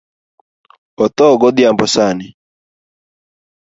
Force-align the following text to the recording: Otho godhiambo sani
Otho 1.03 1.27
godhiambo 1.41 1.85
sani 1.95 2.27